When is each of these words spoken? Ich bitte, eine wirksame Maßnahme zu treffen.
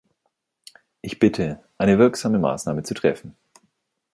Ich 1.03 1.19
bitte, 1.19 1.63
eine 1.77 1.99
wirksame 1.99 2.39
Maßnahme 2.39 2.81
zu 2.81 2.95
treffen. 2.95 3.35